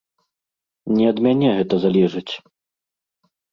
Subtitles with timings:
[0.99, 2.33] Не ад мяне гэта залежыць.